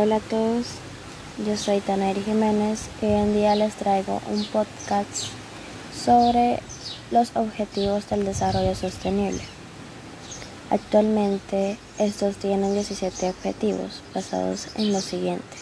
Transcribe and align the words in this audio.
Hola 0.00 0.16
a 0.16 0.20
todos, 0.20 0.66
yo 1.44 1.56
soy 1.56 1.80
Taneri 1.80 2.22
Jiménez 2.22 2.88
y 3.02 3.06
hoy 3.06 3.14
en 3.14 3.34
día 3.34 3.56
les 3.56 3.74
traigo 3.74 4.22
un 4.30 4.44
podcast 4.44 5.24
sobre 5.92 6.60
los 7.10 7.32
objetivos 7.34 8.08
del 8.08 8.24
desarrollo 8.24 8.76
sostenible. 8.76 9.40
Actualmente 10.70 11.78
estos 11.98 12.36
tienen 12.36 12.74
17 12.74 13.30
objetivos 13.30 14.00
basados 14.14 14.68
en 14.76 14.92
lo 14.92 15.00
siguiente. 15.00 15.56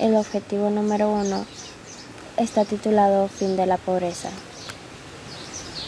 El 0.00 0.16
objetivo 0.16 0.68
número 0.70 1.08
uno 1.08 1.46
está 2.38 2.64
titulado 2.64 3.28
Fin 3.28 3.56
de 3.56 3.66
la 3.66 3.76
pobreza. 3.76 4.30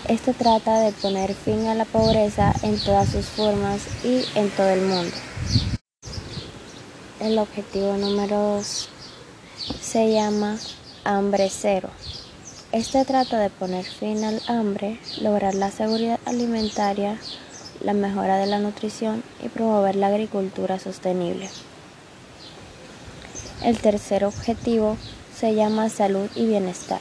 Este 0.07 0.35
trata 0.35 0.79
de 0.79 0.93
poner 0.93 1.35
fin 1.35 1.67
a 1.67 1.75
la 1.75 1.85
pobreza 1.85 2.55
en 2.63 2.79
todas 2.79 3.09
sus 3.09 3.27
formas 3.27 3.81
y 4.05 4.25
en 4.37 4.51
todo 4.51 4.69
el 4.69 4.83
mundo. 4.83 5.17
El 7.25 7.39
objetivo 7.39 7.97
número 7.97 8.37
2 8.57 8.89
se 9.81 10.13
llama 10.13 10.59
hambre 11.05 11.49
cero. 11.51 11.89
Este 12.71 13.03
trata 13.07 13.39
de 13.39 13.49
poner 13.49 13.87
fin 13.87 14.23
al 14.25 14.43
hambre, 14.47 15.01
lograr 15.23 15.55
la 15.55 15.71
seguridad 15.71 16.21
alimentaria, 16.27 17.19
la 17.81 17.95
mejora 17.95 18.37
de 18.37 18.45
la 18.45 18.59
nutrición 18.59 19.23
y 19.43 19.49
promover 19.49 19.97
la 19.97 20.09
agricultura 20.09 20.79
sostenible. 20.79 21.49
El 23.63 23.79
tercer 23.79 24.27
objetivo 24.27 24.99
se 25.35 25.55
llama 25.55 25.89
salud 25.89 26.29
y 26.35 26.45
bienestar. 26.45 27.01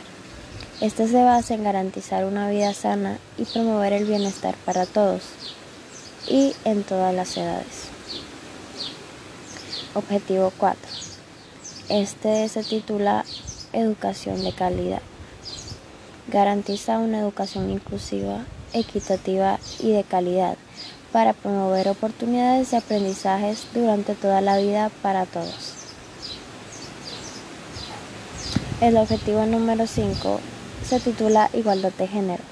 Este 0.80 1.06
se 1.10 1.22
basa 1.22 1.54
en 1.54 1.66
garantizar 1.66 2.24
una 2.24 2.50
vida 2.50 2.74
sana 2.74 3.20
y 3.38 3.44
promover 3.44 3.92
el 3.92 4.06
bienestar 4.06 4.56
para 4.64 4.86
todos 4.86 5.24
y 6.30 6.56
en 6.64 6.84
todas 6.84 7.14
las 7.14 7.36
edades. 7.36 7.90
Objetivo 9.96 10.52
4. 10.58 10.80
Este 11.90 12.50
se 12.50 12.64
titula 12.64 13.26
Educación 13.74 14.44
de 14.44 14.52
calidad. 14.52 15.04
Garantiza 16.30 16.98
una 16.98 17.20
educación 17.20 17.70
inclusiva, 17.70 18.44
equitativa 18.74 19.60
y 19.80 19.92
de 19.92 20.04
calidad 20.04 20.58
para 21.12 21.34
promover 21.34 21.90
oportunidades 21.90 22.72
de 22.72 22.78
aprendizajes 22.78 23.68
durante 23.72 24.16
toda 24.16 24.42
la 24.42 24.58
vida 24.58 24.90
para 25.04 25.28
todos. 25.28 25.74
El 28.82 28.98
objetivo 28.98 29.46
número 29.46 29.86
5 29.86 30.40
se 30.84 31.00
titula 31.02 31.52
Igualdad 31.54 31.94
de 31.94 32.08
género. 32.08 32.44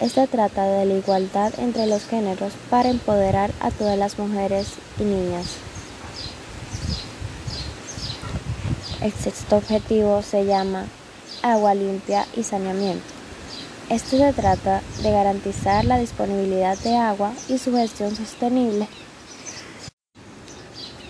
Este 0.00 0.26
trata 0.26 0.64
de 0.64 0.86
la 0.86 0.94
igualdad 0.94 1.52
entre 1.58 1.86
los 1.86 2.06
géneros 2.06 2.54
para 2.70 2.88
empoderar 2.88 3.50
a 3.60 3.70
todas 3.70 3.98
las 3.98 4.18
mujeres 4.18 4.68
y 4.98 5.02
niñas. 5.02 5.67
El 9.00 9.12
sexto 9.12 9.58
objetivo 9.58 10.22
se 10.22 10.44
llama 10.44 10.86
agua 11.42 11.72
limpia 11.74 12.26
y 12.34 12.42
saneamiento. 12.42 13.06
Este 13.88 14.18
se 14.18 14.32
trata 14.32 14.82
de 15.02 15.12
garantizar 15.12 15.84
la 15.84 15.98
disponibilidad 15.98 16.76
de 16.78 16.96
agua 16.96 17.32
y 17.48 17.58
su 17.58 17.72
gestión 17.72 18.16
sostenible 18.16 18.88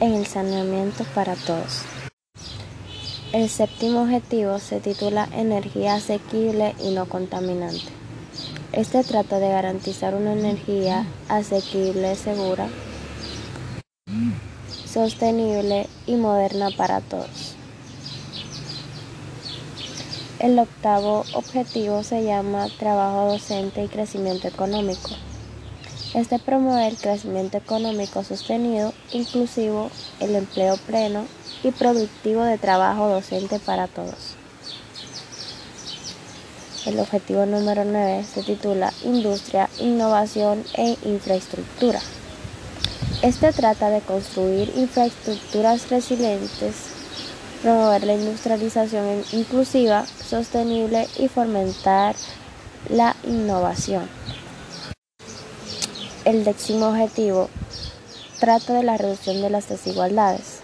en 0.00 0.12
el 0.12 0.26
saneamiento 0.26 1.04
para 1.14 1.34
todos. 1.34 1.82
El 3.32 3.48
séptimo 3.48 4.02
objetivo 4.02 4.58
se 4.58 4.80
titula 4.80 5.28
Energía 5.32 5.94
asequible 5.94 6.74
y 6.78 6.90
no 6.90 7.08
contaminante. 7.08 7.90
Este 8.72 9.02
trata 9.02 9.38
de 9.38 9.48
garantizar 9.48 10.14
una 10.14 10.34
energía 10.34 11.06
asequible, 11.28 12.14
segura, 12.16 12.68
sostenible 14.86 15.88
y 16.06 16.16
moderna 16.16 16.68
para 16.76 17.00
todos. 17.00 17.47
El 20.38 20.56
octavo 20.60 21.24
objetivo 21.32 22.04
se 22.04 22.22
llama 22.22 22.68
trabajo 22.78 23.32
docente 23.32 23.82
y 23.82 23.88
crecimiento 23.88 24.46
económico. 24.46 25.10
Este 26.14 26.38
promueve 26.38 26.86
el 26.86 26.96
crecimiento 26.96 27.58
económico 27.58 28.22
sostenido, 28.22 28.92
inclusivo, 29.12 29.90
el 30.20 30.36
empleo 30.36 30.76
pleno 30.76 31.24
y 31.64 31.72
productivo 31.72 32.44
de 32.44 32.56
trabajo 32.56 33.08
docente 33.08 33.58
para 33.58 33.88
todos. 33.88 34.36
El 36.86 37.00
objetivo 37.00 37.44
número 37.44 37.84
9 37.84 38.22
se 38.22 38.44
titula 38.44 38.92
Industria, 39.02 39.68
Innovación 39.80 40.62
e 40.74 40.96
Infraestructura. 41.02 41.98
Este 43.22 43.52
trata 43.52 43.90
de 43.90 44.02
construir 44.02 44.72
infraestructuras 44.76 45.90
resilientes 45.90 46.97
promover 47.62 48.04
la 48.04 48.14
industrialización 48.14 49.22
inclusiva, 49.32 50.06
sostenible 50.06 51.08
y 51.18 51.28
fomentar 51.28 52.14
la 52.88 53.16
innovación. 53.24 54.08
El 56.24 56.44
décimo 56.44 56.88
objetivo 56.88 57.48
trata 58.38 58.74
de 58.74 58.82
la 58.82 58.96
reducción 58.96 59.40
de 59.40 59.50
las 59.50 59.68
desigualdades. 59.68 60.60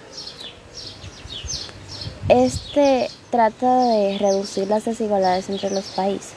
Este 2.29 3.11
trata 3.31 3.89
de 3.89 4.19
reducir 4.19 4.69
las 4.69 4.85
desigualdades 4.85 5.49
entre 5.49 5.71
los 5.71 5.85
países. 5.87 6.33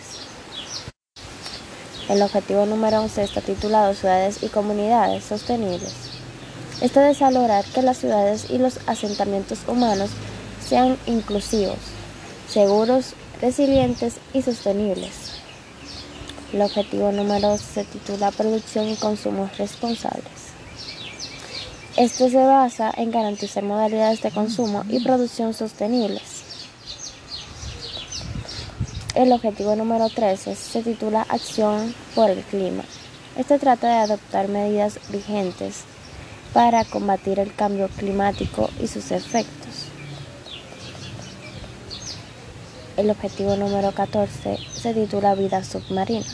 El 2.10 2.22
objetivo 2.22 2.66
número 2.66 3.02
11 3.02 3.24
está 3.24 3.42
titulado 3.42 3.94
Ciudades 3.94 4.42
y 4.42 4.48
Comunidades 4.48 5.26
Sostenibles. 5.26 5.94
Este 6.80 7.00
desea 7.00 7.32
lograr 7.32 7.66
que 7.66 7.82
las 7.82 7.98
ciudades 7.98 8.50
y 8.50 8.60
los 8.60 8.80
asentamientos 8.88 9.60
humanos 9.68 10.12
sean 10.68 10.98
inclusivos, 11.06 11.78
seguros, 12.50 13.14
resilientes 13.42 14.16
y 14.34 14.42
sostenibles. 14.42 15.34
El 16.54 16.62
objetivo 16.62 17.12
número 17.12 17.50
2 17.50 17.62
se 17.62 17.84
titula 17.84 18.32
Producción 18.32 18.88
y 18.88 18.96
Consumo 18.96 19.50
Responsables. 19.58 20.48
Este 21.96 22.30
se 22.30 22.46
basa 22.46 22.92
en 22.96 23.12
garantizar 23.12 23.64
modalidades 23.64 24.22
de 24.22 24.32
consumo 24.32 24.84
y 24.88 25.04
producción 25.04 25.54
sostenibles. 25.54 26.44
El 29.16 29.32
objetivo 29.32 29.76
número 29.76 30.10
13 30.10 30.56
se 30.56 30.84
titula 30.84 31.26
Acción 31.28 31.96
por 32.14 32.30
el 32.30 32.44
Clima. 32.44 32.84
Este 33.36 33.58
trata 33.58 33.88
de 33.88 33.96
adoptar 33.96 34.48
medidas 34.48 35.00
vigentes 35.10 35.86
para 36.54 36.86
combatir 36.86 37.40
el 37.40 37.54
cambio 37.54 37.90
climático 37.98 38.70
y 38.80 38.88
sus 38.88 39.12
efectos. 39.12 39.87
El 42.98 43.12
objetivo 43.12 43.56
número 43.56 43.92
14 43.92 44.58
se 44.74 44.94
titula 44.96 45.36
Vida 45.36 45.64
submarina. 45.64 46.26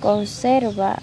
Conserva 0.00 1.02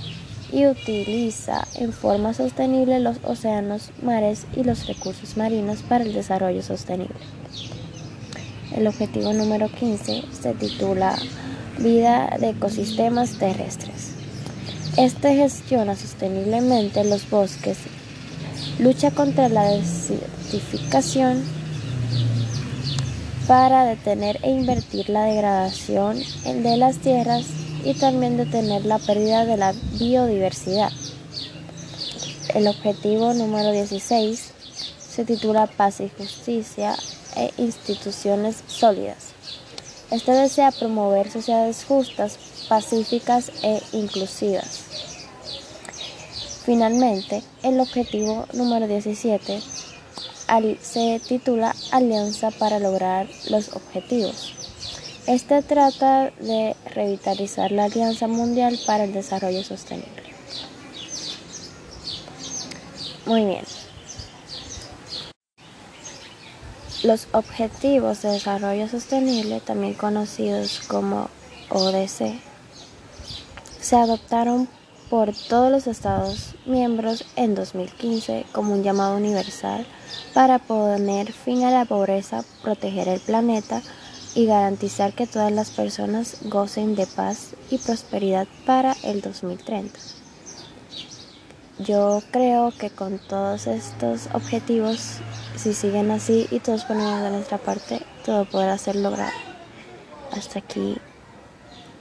y 0.54 0.68
utiliza 0.68 1.68
en 1.76 1.92
forma 1.92 2.34
sostenible 2.34 3.02
los 3.02 3.18
océanos, 3.26 3.92
mares 4.02 4.48
y 4.56 4.64
los 4.64 4.88
recursos 4.88 5.36
marinos 5.36 5.82
para 5.82 6.06
el 6.06 6.14
desarrollo 6.14 6.64
sostenible. 6.64 7.18
El 8.74 8.88
objetivo 8.88 9.34
número 9.34 9.68
15 9.68 10.24
se 10.32 10.54
titula 10.54 11.14
Vida 11.78 12.38
de 12.40 12.52
ecosistemas 12.52 13.38
terrestres. 13.38 14.14
Este 14.96 15.36
gestiona 15.36 15.98
sosteniblemente 15.98 17.04
los 17.04 17.30
bosques, 17.30 17.80
lucha 18.80 19.12
contra 19.12 19.50
la 19.50 19.66
desertificación 19.66 21.59
para 23.50 23.84
detener 23.84 24.40
e 24.44 24.52
invertir 24.52 25.10
la 25.10 25.24
degradación 25.24 26.20
de 26.46 26.78
las 26.78 27.00
tierras 27.00 27.48
y 27.84 27.96
también 27.96 28.38
detener 28.38 28.86
la 28.86 29.00
pérdida 29.00 29.44
de 29.44 29.58
la 29.58 29.74
biodiversidad. 29.98 30.92
El 32.54 32.68
objetivo 32.68 33.34
número 33.34 33.72
16 33.72 34.52
se 35.00 35.26
titula 35.26 35.66
Paz 35.66 36.00
y 36.00 36.10
Justicia 36.16 36.96
e 37.36 37.50
Instituciones 37.58 38.58
Sólidas. 38.68 39.30
Este 40.12 40.32
desea 40.32 40.70
promover 40.70 41.32
sociedades 41.32 41.86
justas, 41.86 42.38
pacíficas 42.70 43.52
e 43.64 43.82
inclusivas. 43.94 44.84
Finalmente, 46.66 47.42
el 47.64 47.80
objetivo 47.80 48.46
número 48.54 48.88
17 48.88 49.60
se 50.82 51.22
titula 51.28 51.76
Alianza 51.92 52.52
para 52.52 52.80
lograr 52.80 53.28
los 53.50 53.70
objetivos. 53.76 54.54
Este 55.28 55.62
trata 55.62 56.32
de 56.40 56.76
revitalizar 56.96 57.72
la 57.72 57.84
Alianza 57.86 58.28
Mundial 58.28 58.80
para 58.88 59.04
el 59.04 59.14
Desarrollo 59.14 59.64
Sostenible. 59.64 60.24
Muy 63.26 63.46
bien. 63.46 63.64
Los 67.04 67.28
Objetivos 67.32 68.24
de 68.24 68.32
Desarrollo 68.32 68.88
Sostenible, 68.88 69.62
también 69.62 69.94
conocidos 69.94 70.82
como 70.88 71.30
ODC, 71.70 72.42
se 73.80 73.96
adoptaron 73.96 74.68
por 75.10 75.34
todos 75.34 75.72
los 75.72 75.88
Estados 75.88 76.56
miembros 76.66 77.26
en 77.36 77.56
2015 77.56 78.46
como 78.52 78.74
un 78.74 78.84
llamado 78.84 79.18
universal 79.18 79.86
para 80.34 80.60
poner 80.60 81.34
fin 81.34 81.64
a 81.64 81.72
la 81.72 81.86
pobreza, 81.86 82.44
proteger 82.62 83.08
el 83.08 83.20
planeta 83.20 83.82
y 84.36 84.46
garantizar 84.46 85.14
que 85.14 85.28
todas 85.28 85.52
las 85.52 85.72
personas 85.72 86.38
gocen 86.44 86.96
de 86.96 87.08
paz 87.08 87.56
y 87.72 87.80
prosperidad 87.80 88.48
para 88.66 88.96
el 89.04 89.22
2030. 89.22 90.00
Yo 91.80 92.22
creo 92.32 92.72
que 92.78 92.90
con 92.90 93.20
todos 93.20 93.66
estos 93.66 94.28
objetivos, 94.34 95.18
si 95.56 95.74
siguen 95.74 96.12
así 96.12 96.48
y 96.52 96.60
todos 96.60 96.84
ponemos 96.84 97.22
de 97.22 97.32
nuestra 97.32 97.58
parte, 97.58 98.02
todo 98.26 98.46
podrá 98.46 98.78
ser 98.78 98.98
logrado. 98.98 99.32
Hasta 100.32 100.60
aquí 100.60 100.98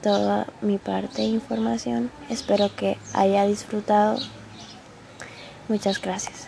toda 0.01 0.47
mi 0.61 0.77
parte 0.77 1.21
de 1.21 1.27
información. 1.27 2.11
Espero 2.29 2.75
que 2.75 2.97
haya 3.13 3.45
disfrutado. 3.45 4.19
Muchas 5.67 6.01
gracias. 6.01 6.47